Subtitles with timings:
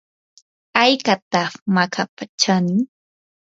[0.77, 2.81] ¿haykataq makapa chanin?